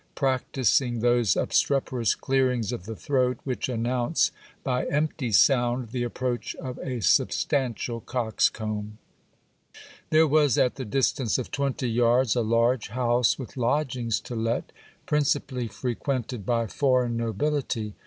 practising 0.15 0.99
those 1.01 1.35
obstreperous 1.37 2.15
clearings 2.15 2.71
of 2.71 2.87
the 2.87 2.95
throat 2.95 3.37
which 3.43 3.69
announce, 3.69 4.31
by 4.63 4.87
empty 4.87 5.31
sound, 5.31 5.89
the 5.89 6.01
approach 6.01 6.55
of 6.55 6.79
a 6.79 6.99
substantial 7.01 7.99
coxcomb. 8.01 8.97
There 10.09 10.25
was 10.25 10.57
at 10.57 10.73
the 10.73 10.85
distance 10.85 11.37
of 11.37 11.51
twenty 11.51 11.87
yards 11.87 12.35
a 12.35 12.41
large 12.41 12.87
house 12.87 13.37
with 13.37 13.55
lodgings 13.55 14.19
to 14.21 14.35
let, 14.35 14.71
principally 15.05 15.67
frequented 15.67 16.47
by 16.47 16.65
foreign 16.65 17.15
nobility. 17.15 17.93